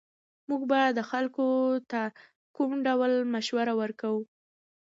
موږ 0.49 0.61
به 0.69 0.81
خلکو 1.11 1.45
ته 1.91 2.01
کوم 2.55 2.71
ډول 2.87 3.11
مشوره 3.33 3.73
ورکوو 3.81 4.21